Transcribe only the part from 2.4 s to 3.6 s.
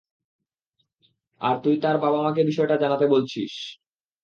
বিষয়টা জানাতে বলছিস!